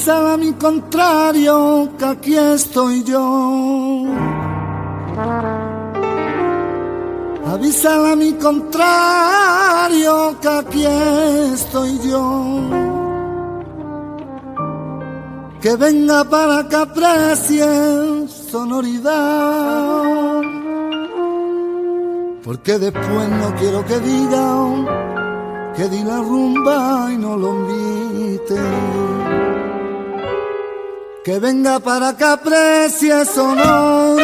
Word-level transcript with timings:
Avisa 0.00 0.32
a 0.32 0.36
mi 0.38 0.54
contrario 0.54 1.90
que 1.98 2.04
aquí 2.06 2.34
estoy 2.34 3.04
yo. 3.04 4.06
Avisa 7.44 8.10
a 8.10 8.16
mi 8.16 8.32
contrario 8.32 10.40
que 10.40 10.48
aquí 10.48 10.86
estoy 11.52 11.98
yo. 12.08 12.60
Que 15.60 15.76
venga 15.76 16.24
para 16.24 16.66
que 16.66 16.76
aprecie 16.76 18.26
sonoridad. 18.26 20.40
Porque 22.42 22.78
después 22.78 23.28
no 23.28 23.54
quiero 23.58 23.84
que 23.84 24.00
digan 24.00 24.86
que 25.76 25.90
di 25.90 26.02
la 26.04 26.22
rumba 26.22 27.10
y 27.12 27.18
no 27.18 27.36
lo 27.36 27.50
invite. 27.50 29.59
Que 31.22 31.38
venga 31.38 31.78
para 31.80 32.16
que 32.16 32.24
aprecie 32.24 33.26
sonoridad. 33.26 34.20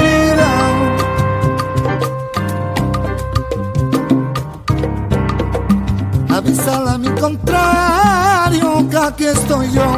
Avisala 6.31 6.93
a 6.93 6.99
mi 6.99 7.09
contrario 7.21 8.89
que 8.89 8.97
aquí 8.97 9.25
estoy 9.27 9.71
yo. 9.73 9.91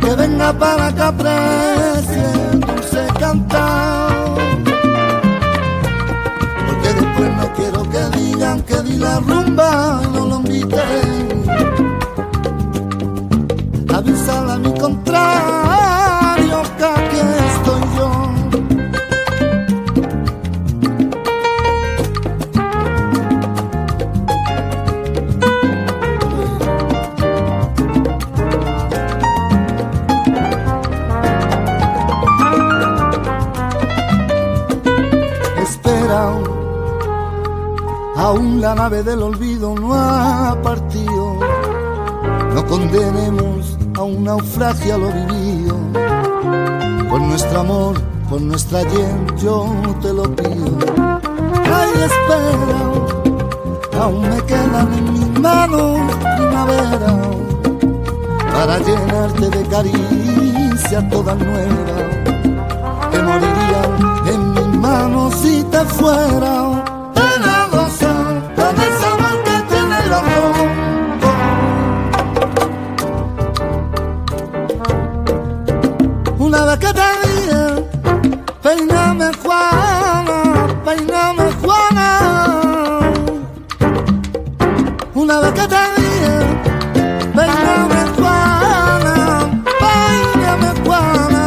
Que 0.00 0.14
venga 0.16 0.52
para 0.52 0.92
que 0.92 1.02
aprecie 1.02 2.26
dulce 2.54 3.06
cantar. 3.20 4.10
Porque 6.66 6.88
después 6.94 7.36
no 7.36 7.52
quiero 7.54 7.82
que 7.90 8.18
digan 8.18 8.62
que 8.62 8.82
di 8.82 8.96
la 8.98 9.20
rumba, 9.20 10.00
no 10.12 10.26
lo 10.26 10.36
invité. 10.40 11.37
Avisala 13.98 14.54
a 14.54 14.58
mi 14.58 14.72
contrario 14.78 16.62
que 16.78 17.20
estoy 17.52 17.82
yo. 17.96 18.08
Espera, 35.60 36.20
aún 38.16 38.60
la 38.60 38.76
nave 38.76 39.02
del 39.02 39.22
olvido 39.24 39.74
no 39.74 39.92
ha 39.92 40.56
partido. 40.62 41.34
No 42.54 42.64
condenemos 42.64 43.47
a 43.98 44.02
un 44.04 44.22
naufragio 44.22 44.96
lo 44.96 45.08
vivido. 45.12 45.76
Por 47.10 47.20
nuestro 47.20 47.60
amor, 47.60 48.00
por 48.30 48.40
nuestra 48.40 48.78
ayer, 48.78 49.12
yo 49.42 49.66
te 50.00 50.12
lo 50.12 50.22
pido. 50.36 50.78
Ay, 51.78 51.90
espera, 52.08 52.80
aún 54.00 54.20
me 54.20 54.40
quedan 54.42 54.88
en 54.98 55.12
mis 55.12 55.40
manos 55.40 55.98
primavera 56.36 57.12
para 58.52 58.78
llenarte 58.78 59.50
de 59.50 59.62
caricias 59.66 61.08
todas 61.10 61.36
nuevas 61.36 62.02
que 63.10 63.22
morirían 63.22 63.92
en 64.32 64.52
mis 64.54 64.78
manos 64.78 65.34
si 65.34 65.64
te 65.64 65.84
fuera. 65.84 66.87
Que 76.78 76.92
te 76.92 77.08
dije, 77.24 77.62
peíname 78.62 79.30
Juana, 79.42 80.38
peíname 80.84 81.52
Juana. 81.60 82.08
Una 85.14 85.40
vez 85.40 85.52
que 85.52 85.66
te 85.74 85.82
dije, 85.96 86.34
peíname 87.34 88.00
Juana, 88.16 89.50
peíname 89.82 90.70
Juana. 90.84 91.44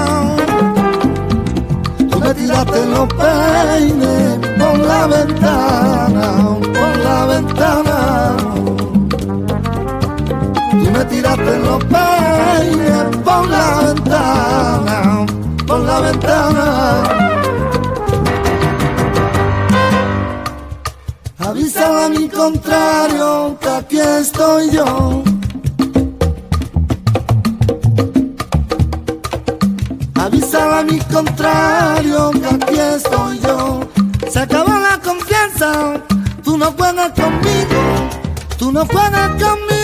Tú 2.10 2.20
me 2.20 2.34
tiraste 2.34 2.86
los 2.88 3.08
peines 3.14 4.40
por 4.60 4.78
la 4.80 5.08
ventana, 5.08 6.26
por 6.60 6.98
la 6.98 7.26
ventana. 7.26 7.98
Tú 10.72 10.92
me 10.92 11.06
tiraste 11.06 11.60
los 11.60 11.84
peines 11.86 13.18
por 13.24 13.48
la 13.48 13.80
ventana, 13.82 15.21
la 16.04 17.22
a 22.06 22.10
mi 22.10 22.28
contrario 22.28 23.58
que 23.60 23.70
aquí 23.70 24.00
estoy 24.00 24.72
yo. 24.72 25.24
Avisa 30.16 30.80
a 30.80 30.84
mi 30.84 31.00
contrario 31.00 32.32
que 32.32 32.48
aquí 32.48 32.80
estoy 32.96 33.40
yo. 33.40 33.82
Se 34.30 34.40
acabó 34.40 34.74
la 34.74 35.00
confianza, 35.04 35.94
tú 36.44 36.58
no 36.58 36.76
puedes 36.76 37.12
conmigo, 37.12 37.82
tú 38.58 38.72
no 38.72 38.86
puedes 38.86 39.44
conmigo. 39.44 39.81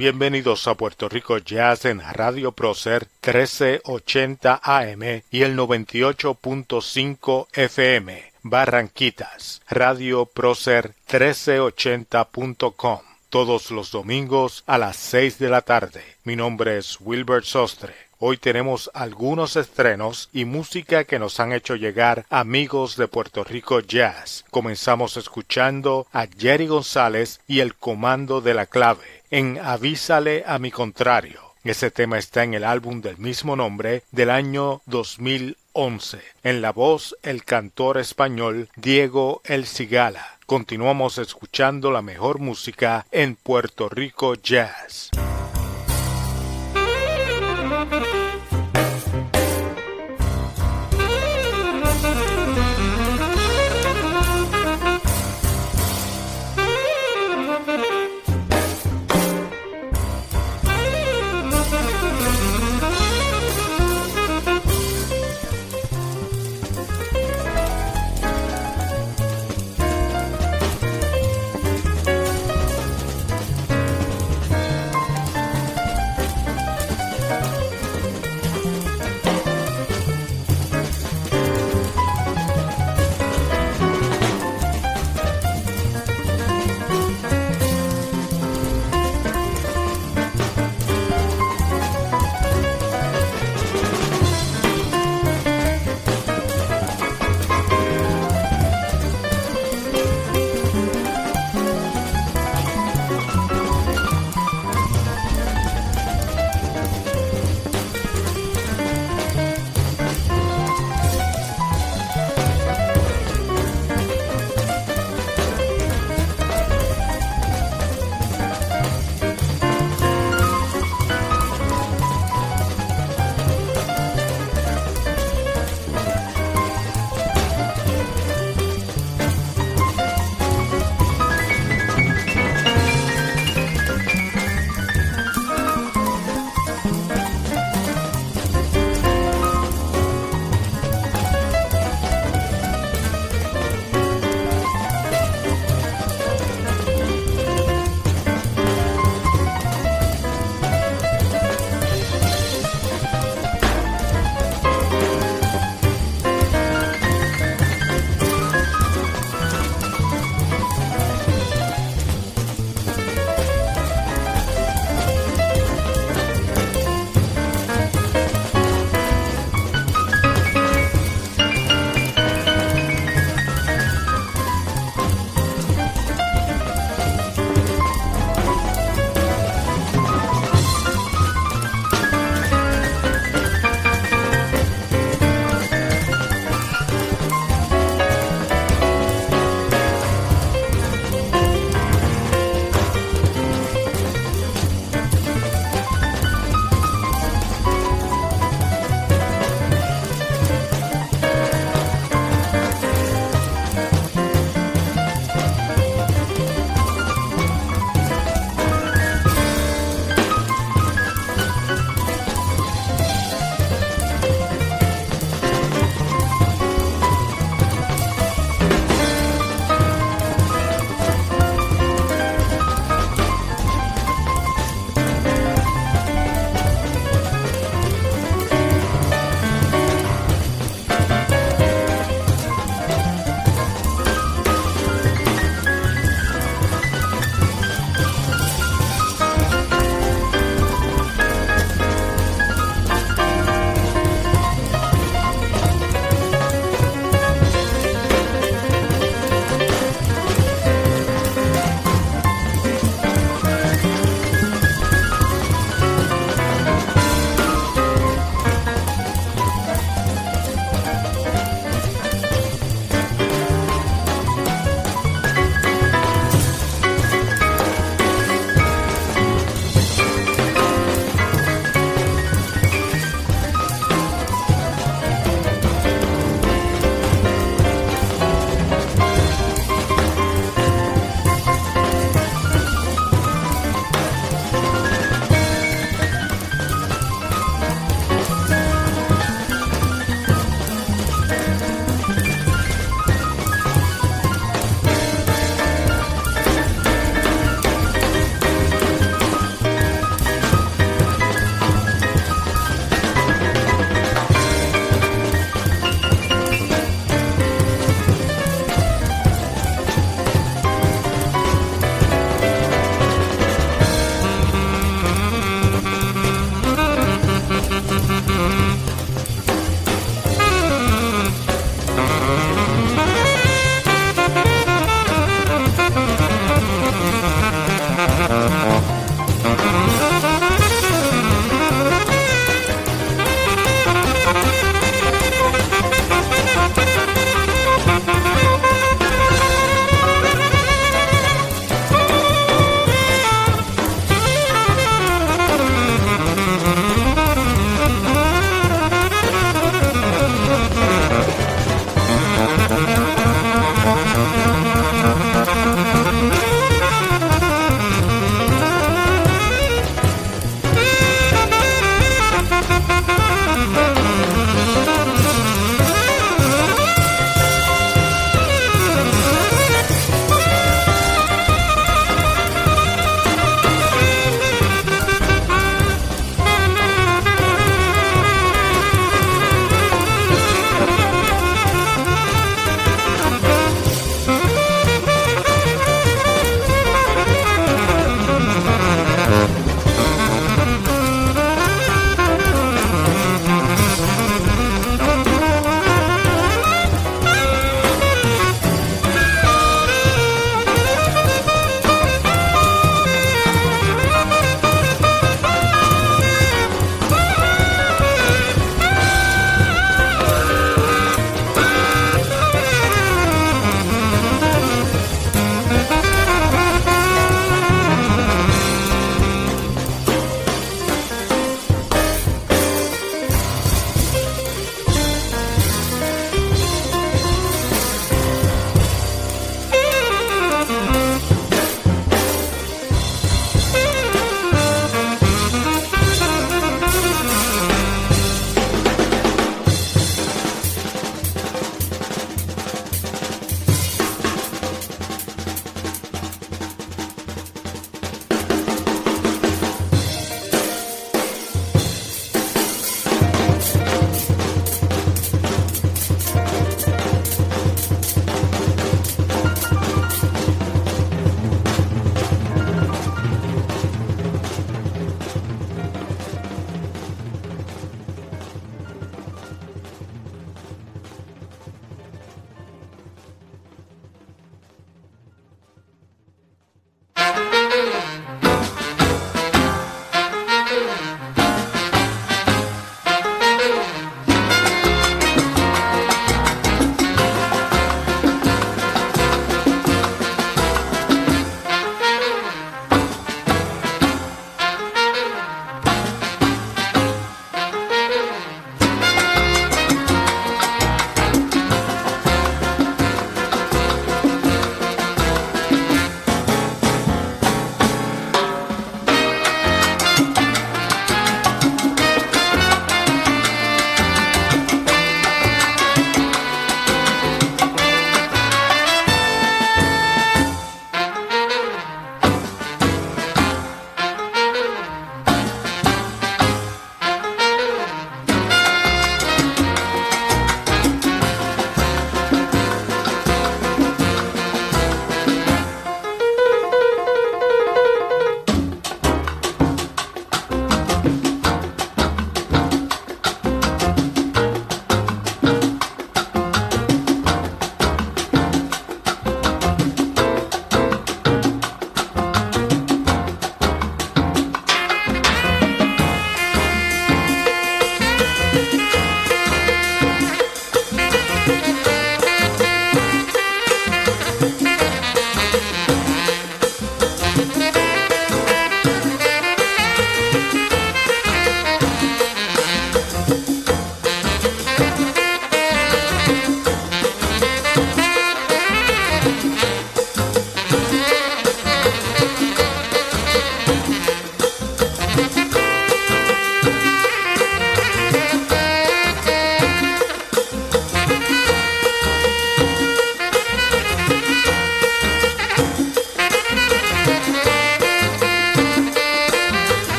Bienvenidos 0.00 0.66
a 0.66 0.74
Puerto 0.76 1.10
Rico 1.10 1.36
Jazz 1.36 1.84
en 1.84 2.00
Radio 2.00 2.52
Procer 2.52 3.06
1380 3.22 4.58
AM 4.64 5.02
y 5.30 5.42
el 5.42 5.58
98.5 5.58 7.48
FM, 7.52 8.32
Barranquitas, 8.42 9.60
Radio 9.68 10.24
Procer 10.24 10.94
1380.com, 11.06 13.00
todos 13.28 13.70
los 13.70 13.90
domingos 13.90 14.64
a 14.66 14.78
las 14.78 14.96
6 14.96 15.38
de 15.38 15.50
la 15.50 15.60
tarde. 15.60 16.02
Mi 16.24 16.34
nombre 16.34 16.78
es 16.78 16.96
Wilbert 17.00 17.44
Sostre. 17.44 18.09
Hoy 18.22 18.36
tenemos 18.36 18.90
algunos 18.92 19.56
estrenos 19.56 20.28
y 20.30 20.44
música 20.44 21.04
que 21.04 21.18
nos 21.18 21.40
han 21.40 21.54
hecho 21.54 21.74
llegar 21.74 22.26
amigos 22.28 22.96
de 22.98 23.08
Puerto 23.08 23.44
Rico 23.44 23.80
Jazz. 23.80 24.44
Comenzamos 24.50 25.16
escuchando 25.16 26.06
a 26.12 26.26
Jerry 26.26 26.66
González 26.66 27.40
y 27.48 27.60
el 27.60 27.74
Comando 27.74 28.42
de 28.42 28.52
la 28.52 28.66
Clave 28.66 29.22
en 29.30 29.58
Avísale 29.58 30.44
a 30.46 30.58
mi 30.58 30.70
contrario. 30.70 31.40
Ese 31.64 31.90
tema 31.90 32.18
está 32.18 32.44
en 32.44 32.52
el 32.52 32.64
álbum 32.64 33.00
del 33.00 33.16
mismo 33.16 33.56
nombre 33.56 34.02
del 34.10 34.28
año 34.28 34.82
2011. 34.84 36.20
En 36.42 36.60
la 36.60 36.72
voz 36.72 37.16
el 37.22 37.42
cantor 37.44 37.96
español 37.96 38.68
Diego 38.76 39.40
El 39.46 39.64
Cigala. 39.64 40.38
Continuamos 40.44 41.16
escuchando 41.16 41.90
la 41.90 42.02
mejor 42.02 42.38
música 42.38 43.06
en 43.12 43.34
Puerto 43.34 43.88
Rico 43.88 44.34
Jazz. 44.34 45.10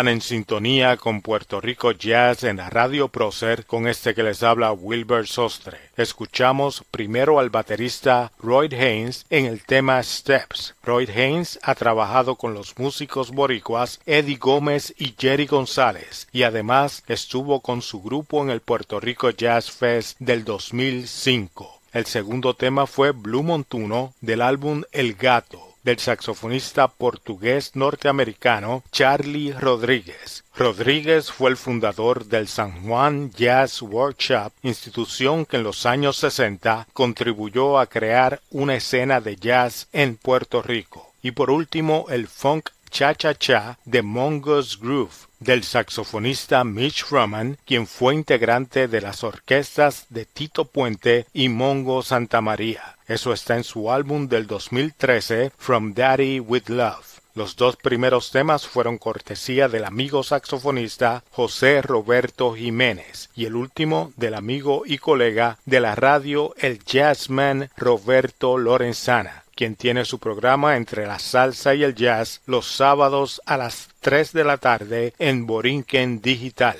Están 0.00 0.14
en 0.14 0.22
sintonía 0.22 0.96
con 0.96 1.20
Puerto 1.20 1.60
Rico 1.60 1.92
Jazz 1.92 2.44
en 2.44 2.56
la 2.56 2.70
Radio 2.70 3.08
Prócer 3.08 3.66
con 3.66 3.86
este 3.86 4.14
que 4.14 4.22
les 4.22 4.42
habla 4.42 4.72
Wilbur 4.72 5.28
Sostre. 5.28 5.76
Escuchamos 5.94 6.82
primero 6.90 7.38
al 7.38 7.50
baterista 7.50 8.32
Roy 8.38 8.74
Haynes 8.74 9.26
en 9.28 9.44
el 9.44 9.62
tema 9.62 10.02
Steps. 10.02 10.74
Roy 10.82 11.04
Haynes 11.04 11.58
ha 11.62 11.74
trabajado 11.74 12.36
con 12.36 12.54
los 12.54 12.78
músicos 12.78 13.30
boricuas 13.30 14.00
Eddie 14.06 14.38
Gómez 14.38 14.94
y 14.96 15.14
Jerry 15.18 15.44
González 15.44 16.28
y 16.32 16.44
además 16.44 17.02
estuvo 17.06 17.60
con 17.60 17.82
su 17.82 18.00
grupo 18.00 18.42
en 18.42 18.48
el 18.48 18.62
Puerto 18.62 19.00
Rico 19.00 19.28
Jazz 19.28 19.70
Fest 19.70 20.16
del 20.18 20.44
2005. 20.44 21.78
El 21.92 22.06
segundo 22.06 22.54
tema 22.54 22.86
fue 22.86 23.10
Blue 23.10 23.42
Montuno 23.42 24.14
del 24.22 24.40
álbum 24.40 24.82
El 24.92 25.12
Gato 25.12 25.69
del 25.82 25.98
saxofonista 25.98 26.88
portugués 26.88 27.74
norteamericano 27.74 28.82
Charlie 28.92 29.52
Rodríguez. 29.52 30.44
Rodríguez 30.56 31.30
fue 31.32 31.50
el 31.50 31.56
fundador 31.56 32.26
del 32.26 32.48
San 32.48 32.82
Juan 32.82 33.30
Jazz 33.32 33.80
Workshop, 33.82 34.52
institución 34.62 35.46
que 35.46 35.56
en 35.56 35.62
los 35.62 35.86
años 35.86 36.16
60 36.16 36.88
contribuyó 36.92 37.78
a 37.78 37.86
crear 37.86 38.40
una 38.50 38.76
escena 38.76 39.20
de 39.20 39.36
jazz 39.36 39.88
en 39.92 40.16
Puerto 40.16 40.62
Rico. 40.62 41.12
Y 41.22 41.32
por 41.32 41.50
último, 41.50 42.06
el 42.08 42.28
funk 42.28 42.70
cha-cha-cha 42.90 43.78
de 43.84 44.02
Mongo's 44.02 44.78
Groove, 44.78 45.28
del 45.38 45.64
saxofonista 45.64 46.64
Mitch 46.64 47.06
Roman, 47.10 47.56
quien 47.64 47.86
fue 47.86 48.14
integrante 48.14 48.88
de 48.88 49.00
las 49.00 49.24
orquestas 49.24 50.06
de 50.10 50.26
Tito 50.26 50.66
Puente 50.66 51.26
y 51.32 51.48
Mongo 51.48 52.02
Santa 52.02 52.40
María. 52.40 52.98
Eso 53.06 53.32
está 53.32 53.56
en 53.56 53.64
su 53.64 53.90
álbum 53.90 54.28
del 54.28 54.46
2013, 54.46 55.52
From 55.56 55.94
Daddy 55.94 56.40
with 56.40 56.68
Love. 56.68 57.20
Los 57.34 57.54
dos 57.54 57.76
primeros 57.76 58.32
temas 58.32 58.66
fueron 58.66 58.98
cortesía 58.98 59.68
del 59.68 59.84
amigo 59.84 60.24
saxofonista 60.24 61.22
José 61.30 61.80
Roberto 61.80 62.54
Jiménez 62.54 63.30
y 63.36 63.44
el 63.44 63.54
último 63.54 64.12
del 64.16 64.34
amigo 64.34 64.82
y 64.84 64.98
colega 64.98 65.58
de 65.64 65.78
la 65.78 65.94
radio 65.94 66.54
el 66.58 66.84
jazzman 66.84 67.70
Roberto 67.76 68.58
Lorenzana 68.58 69.44
quien 69.60 69.76
tiene 69.76 70.06
su 70.06 70.18
programa 70.18 70.78
entre 70.78 71.06
la 71.06 71.18
salsa 71.18 71.74
y 71.74 71.84
el 71.84 71.94
jazz 71.94 72.40
los 72.46 72.64
sábados 72.64 73.42
a 73.44 73.58
las 73.58 73.90
3 74.00 74.32
de 74.32 74.44
la 74.44 74.56
tarde 74.56 75.12
en 75.18 75.46
Borinquen 75.46 76.22
Digital. 76.22 76.78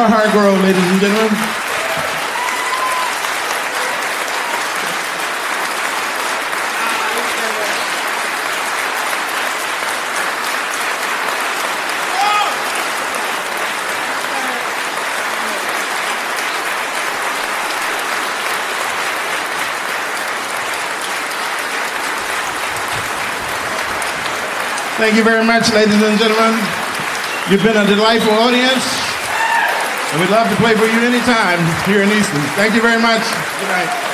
Roy 0.00 0.06
Hargrove, 0.06 0.62
ladies 0.62 0.82
and 0.82 0.98
gentlemen. 0.98 1.28
Thank 24.96 25.16
you 25.16 25.24
very 25.24 25.44
much, 25.44 25.70
ladies 25.74 26.02
and 26.02 26.18
gentlemen. 26.18 26.58
You've 27.50 27.62
been 27.62 27.76
a 27.76 27.86
delightful 27.86 28.32
audience, 28.32 29.09
and 30.12 30.20
we'd 30.20 30.30
love 30.30 30.48
to 30.50 30.56
play 30.56 30.74
for 30.74 30.86
you 30.86 31.00
anytime 31.06 31.60
here 31.86 32.02
in 32.02 32.10
Easton. 32.10 32.40
Thank 32.58 32.74
you 32.74 32.82
very 32.82 33.00
much. 33.00 33.22
Good 33.60 33.68
night. 33.68 34.09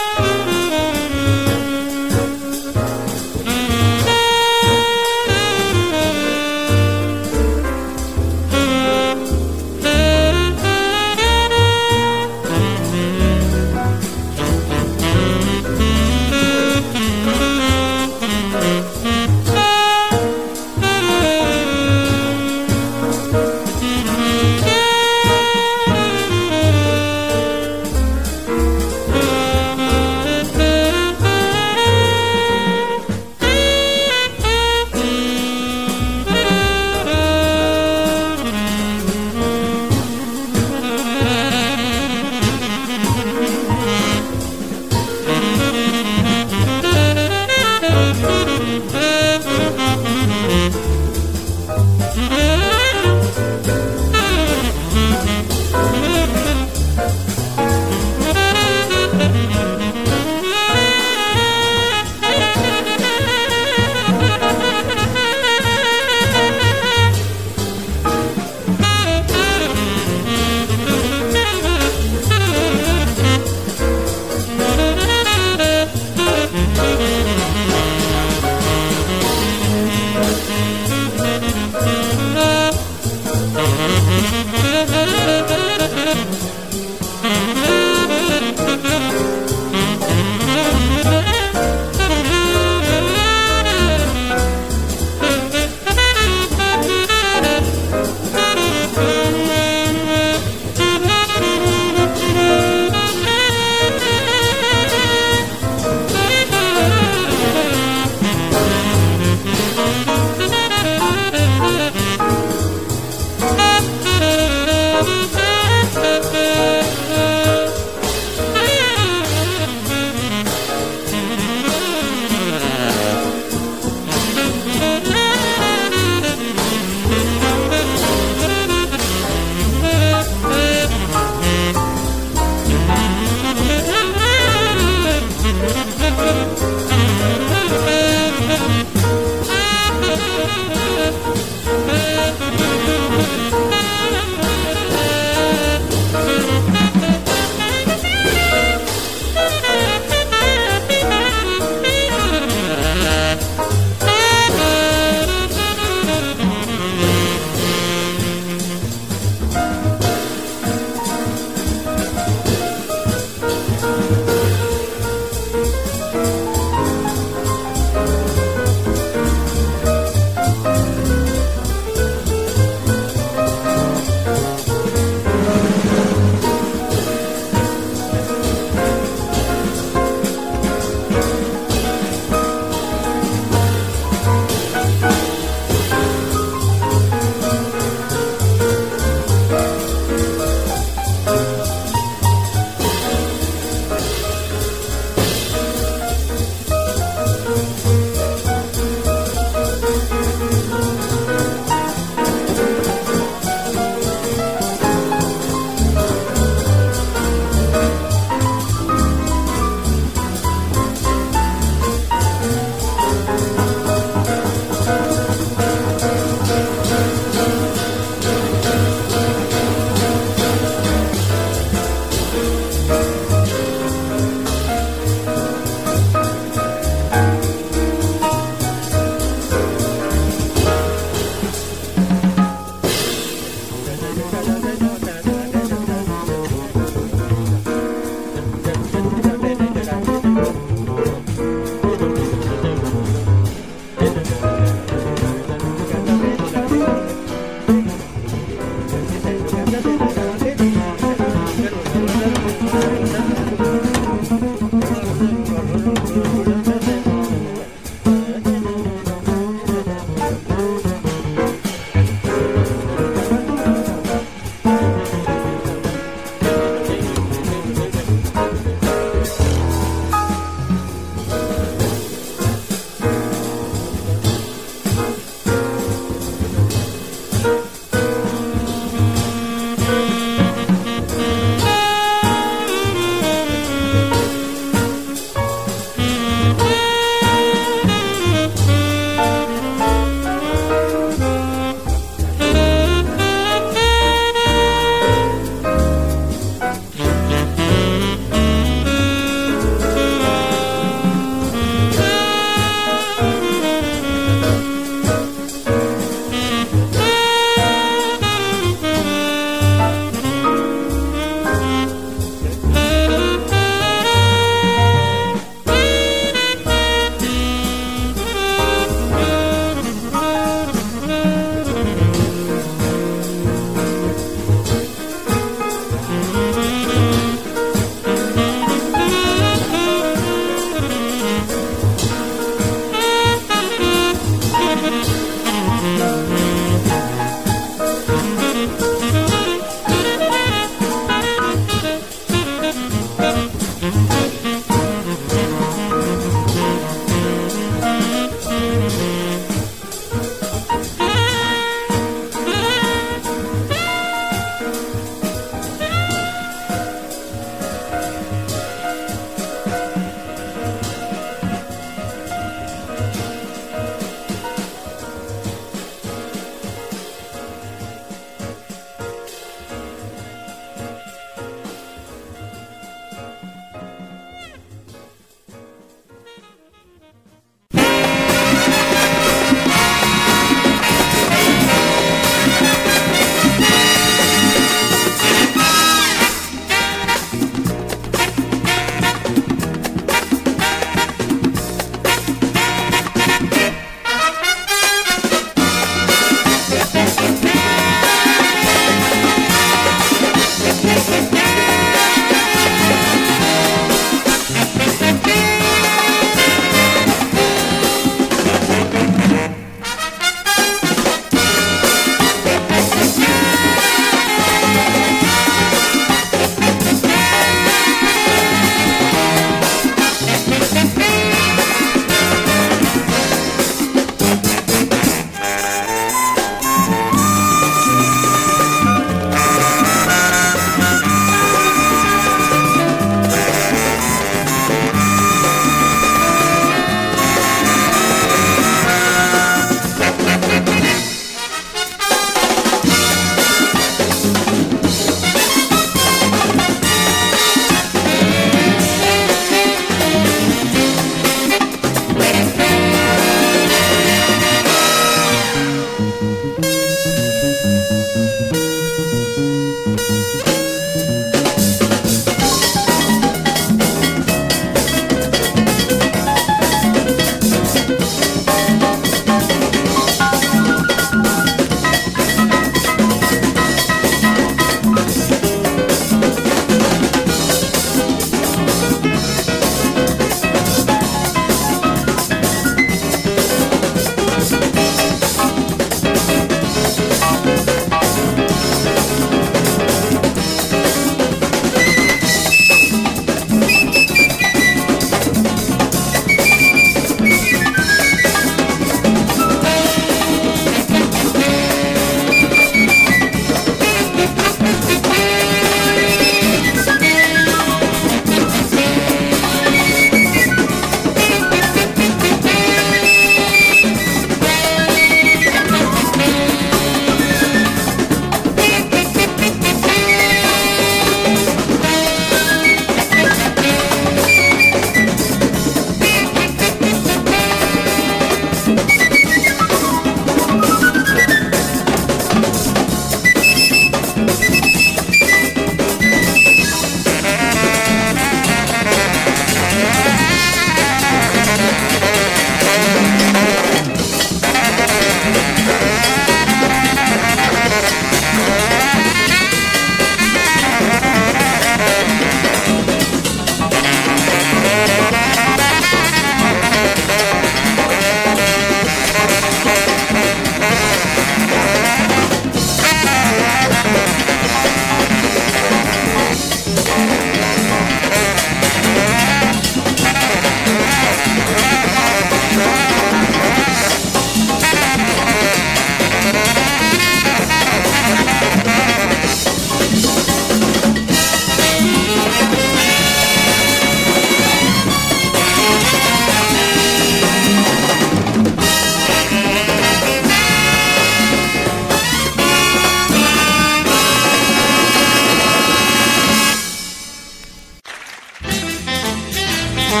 Es 599.94 600.00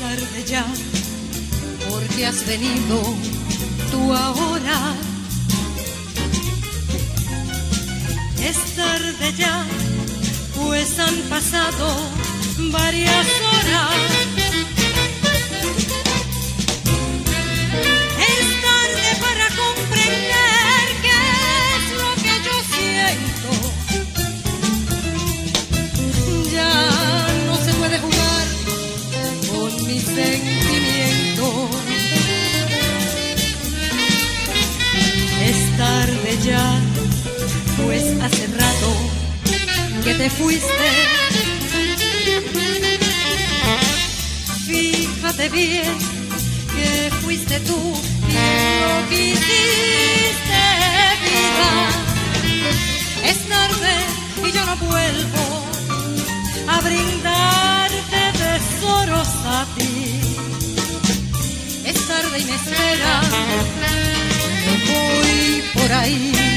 tarde 0.00 0.44
ya, 0.46 0.64
porque 1.90 2.24
has 2.24 2.46
venido 2.46 3.02
tú 3.90 4.14
ahora. 4.14 4.94
Es 8.42 8.56
tarde 8.74 9.34
ya, 9.36 9.66
pues 10.56 10.98
han 10.98 11.16
pasado 11.28 11.94
varias 12.70 13.26
te 40.22 40.30
fuiste. 40.30 40.88
Fíjate 44.68 45.48
bien 45.48 45.98
que 46.74 47.10
fuiste 47.22 47.58
tú 47.60 47.80
quien 48.28 48.80
lo 48.82 49.08
quisiste, 49.10 50.62
vida. 51.24 51.72
Es 53.30 53.38
tarde 53.48 53.94
y 54.46 54.52
yo 54.52 54.64
no 54.64 54.76
vuelvo 54.76 55.46
a 56.68 56.80
brindarte 56.82 58.20
tesoros 58.42 59.28
a 59.58 59.66
ti. 59.76 60.20
Es 61.84 62.06
tarde 62.06 62.38
y 62.38 62.44
me 62.44 62.54
espera, 62.54 63.22
no 64.66 64.72
voy 64.92 65.62
por 65.74 65.92
ahí. 65.92 66.51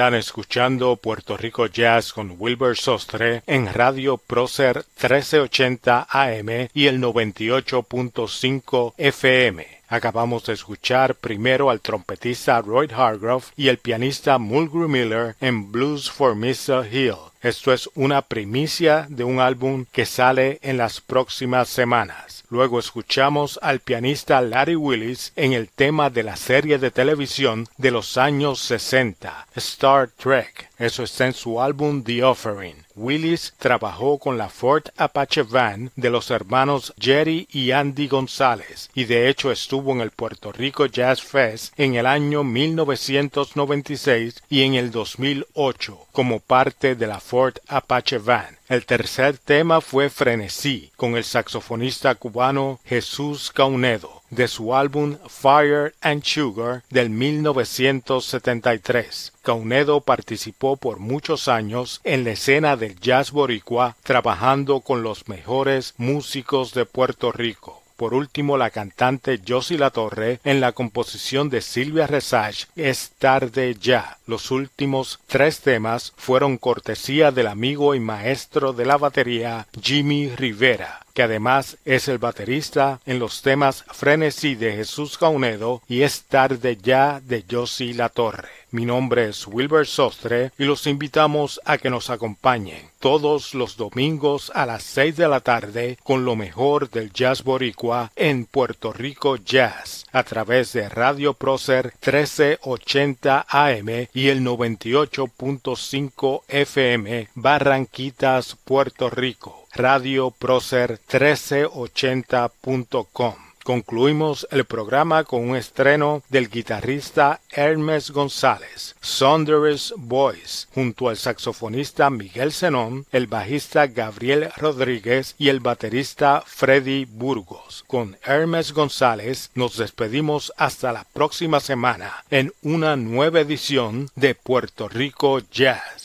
Están 0.00 0.14
escuchando 0.14 0.96
Puerto 0.96 1.36
Rico 1.36 1.66
Jazz 1.66 2.14
con 2.14 2.36
Wilbur 2.38 2.74
Sostre 2.74 3.42
en 3.46 3.70
Radio 3.70 4.16
Prócer 4.16 4.76
1380 4.96 6.06
AM 6.08 6.68
y 6.72 6.86
el 6.86 7.02
98.5 7.02 8.94
FM. 8.96 9.79
Acabamos 9.90 10.46
de 10.46 10.52
escuchar 10.52 11.16
primero 11.16 11.68
al 11.68 11.80
trompetista 11.80 12.62
Roy 12.62 12.88
Hargrove 12.96 13.46
y 13.56 13.66
el 13.66 13.78
pianista 13.78 14.38
Mulgrew 14.38 14.88
Miller 14.88 15.34
en 15.40 15.72
Blues 15.72 16.08
for 16.08 16.36
Mr. 16.36 16.86
Hill. 16.90 17.16
Esto 17.42 17.72
es 17.72 17.90
una 17.96 18.22
primicia 18.22 19.06
de 19.08 19.24
un 19.24 19.40
álbum 19.40 19.86
que 19.90 20.06
sale 20.06 20.60
en 20.62 20.76
las 20.76 21.00
próximas 21.00 21.68
semanas. 21.68 22.44
Luego 22.50 22.78
escuchamos 22.78 23.58
al 23.62 23.80
pianista 23.80 24.40
Larry 24.40 24.76
Willis 24.76 25.32
en 25.34 25.54
el 25.54 25.68
tema 25.68 26.08
de 26.08 26.22
la 26.22 26.36
serie 26.36 26.78
de 26.78 26.90
televisión 26.90 27.66
de 27.76 27.90
los 27.90 28.16
años 28.16 28.60
60, 28.60 29.48
Star 29.56 30.08
Trek. 30.08 30.68
Eso 30.78 31.02
está 31.02 31.26
en 31.26 31.32
su 31.32 31.60
álbum 31.60 32.04
The 32.04 32.22
Offering. 32.22 32.76
Willis 33.00 33.54
trabajó 33.58 34.18
con 34.18 34.36
la 34.36 34.50
Ford 34.50 34.82
Apache 34.98 35.42
Van 35.42 35.90
de 35.96 36.10
los 36.10 36.30
hermanos 36.30 36.92
Jerry 36.98 37.48
y 37.50 37.70
Andy 37.70 38.08
González 38.08 38.90
y 38.94 39.04
de 39.04 39.30
hecho 39.30 39.50
estuvo 39.50 39.92
en 39.92 40.02
el 40.02 40.10
Puerto 40.10 40.52
Rico 40.52 40.84
Jazz 40.84 41.22
Fest 41.22 41.72
en 41.78 41.94
el 41.94 42.04
año 42.04 42.44
1996 42.44 44.42
y 44.50 44.64
en 44.64 44.74
el 44.74 44.90
2008 44.90 45.98
como 46.12 46.40
parte 46.40 46.94
de 46.94 47.06
la 47.06 47.20
Ford 47.20 47.54
Apache 47.68 48.18
Van. 48.18 48.58
El 48.68 48.84
tercer 48.84 49.38
tema 49.38 49.80
fue 49.80 50.10
Frenesí 50.10 50.92
con 50.96 51.16
el 51.16 51.24
saxofonista 51.24 52.14
cubano 52.16 52.80
Jesús 52.84 53.50
Caunedo 53.50 54.19
de 54.30 54.48
su 54.48 54.74
álbum 54.74 55.18
Fire 55.28 55.94
and 56.00 56.24
Sugar 56.24 56.82
del 56.88 57.10
1973. 57.10 59.34
Caunedo 59.42 60.00
participó 60.00 60.76
por 60.76 60.98
muchos 60.98 61.48
años 61.48 62.00
en 62.04 62.24
la 62.24 62.30
escena 62.30 62.76
del 62.76 62.98
jazz 62.98 63.32
boricua 63.32 63.96
trabajando 64.02 64.80
con 64.80 65.02
los 65.02 65.28
mejores 65.28 65.92
músicos 65.98 66.72
de 66.72 66.86
Puerto 66.86 67.32
Rico. 67.32 67.80
Por 68.00 68.14
último, 68.14 68.56
la 68.56 68.70
cantante 68.70 69.42
Josie 69.46 69.76
La 69.76 69.90
Torre 69.90 70.40
en 70.44 70.62
la 70.62 70.72
composición 70.72 71.50
de 71.50 71.60
Silvia 71.60 72.06
Resage 72.06 72.64
Es 72.74 73.10
tarde 73.18 73.76
ya. 73.78 74.16
Los 74.26 74.50
últimos 74.50 75.20
tres 75.26 75.60
temas 75.60 76.14
fueron 76.16 76.56
cortesía 76.56 77.30
del 77.30 77.48
amigo 77.48 77.94
y 77.94 78.00
maestro 78.00 78.72
de 78.72 78.86
la 78.86 78.96
batería 78.96 79.66
Jimmy 79.82 80.30
Rivera 80.30 81.04
que 81.14 81.22
además 81.22 81.78
es 81.84 82.08
el 82.08 82.18
baterista 82.18 83.00
en 83.06 83.18
los 83.18 83.42
temas 83.42 83.84
Frenesí 83.92 84.54
de 84.54 84.72
Jesús 84.72 85.18
Caunedo 85.18 85.82
y 85.88 86.02
Es 86.02 86.24
tarde 86.24 86.78
ya 86.80 87.20
de 87.20 87.44
Josie 87.50 87.94
La 87.94 88.08
Torre. 88.08 88.48
Mi 88.72 88.84
nombre 88.84 89.28
es 89.28 89.48
Wilbur 89.48 89.84
Sostre 89.84 90.52
y 90.56 90.64
los 90.64 90.86
invitamos 90.86 91.60
a 91.64 91.76
que 91.76 91.90
nos 91.90 92.08
acompañen 92.08 92.90
todos 93.00 93.52
los 93.54 93.76
domingos 93.76 94.52
a 94.54 94.64
las 94.64 94.84
seis 94.84 95.16
de 95.16 95.26
la 95.26 95.40
tarde 95.40 95.98
con 96.04 96.24
lo 96.24 96.36
mejor 96.36 96.88
del 96.88 97.12
jazz 97.12 97.42
boricua 97.42 98.12
en 98.14 98.44
Puerto 98.44 98.92
Rico 98.92 99.34
Jazz 99.36 100.04
a 100.12 100.22
través 100.22 100.72
de 100.72 100.88
Radio 100.88 101.34
Prócer 101.34 101.94
1380 102.06 103.46
AM 103.48 104.06
y 104.14 104.28
el 104.28 104.42
98.5 104.44 106.42
FM 106.46 107.28
Barranquitas, 107.34 108.56
Puerto 108.64 109.10
Rico. 109.10 109.59
Radio 109.72 110.30
Prócer 110.30 111.00
1380.com. 111.08 113.34
Concluimos 113.62 114.48
el 114.50 114.64
programa 114.64 115.24
con 115.24 115.48
un 115.48 115.54
estreno 115.54 116.22
del 116.30 116.48
guitarrista 116.48 117.40
Hermes 117.50 118.10
González, 118.10 118.96
Thunderous 119.00 119.92
Boys, 119.98 120.66
junto 120.74 121.10
al 121.10 121.18
saxofonista 121.18 122.08
Miguel 122.08 122.52
Zenón, 122.52 123.04
el 123.12 123.26
bajista 123.26 123.86
Gabriel 123.86 124.50
Rodríguez 124.56 125.34
y 125.38 125.50
el 125.50 125.60
baterista 125.60 126.42
Freddy 126.46 127.04
Burgos. 127.04 127.84
Con 127.86 128.16
Hermes 128.24 128.72
González 128.72 129.50
nos 129.54 129.76
despedimos 129.76 130.54
hasta 130.56 130.92
la 130.92 131.04
próxima 131.12 131.60
semana 131.60 132.24
en 132.30 132.54
una 132.62 132.96
nueva 132.96 133.40
edición 133.40 134.08
de 134.16 134.34
Puerto 134.34 134.88
Rico 134.88 135.40
Jazz. 135.52 135.99